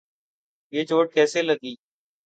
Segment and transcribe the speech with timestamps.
[0.73, 1.73] یہ چوٹ کیسے لگی؟